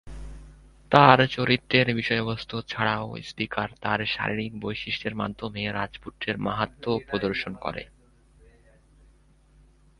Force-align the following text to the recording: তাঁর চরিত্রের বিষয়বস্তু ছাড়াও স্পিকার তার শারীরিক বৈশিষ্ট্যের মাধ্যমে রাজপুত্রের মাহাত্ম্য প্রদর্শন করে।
তাঁর 0.91 1.27
চরিত্রের 1.27 1.87
বিষয়বস্তু 1.95 2.55
ছাড়াও 2.67 3.07
স্পিকার 3.23 3.69
তার 3.81 3.99
শারীরিক 4.05 4.53
বৈশিষ্ট্যের 4.59 5.15
মাধ্যমে 5.15 5.61
রাজপুত্রের 5.71 6.37
মাহাত্ম্য 6.37 6.91
প্রদর্শন 7.09 7.53
করে। 7.55 7.83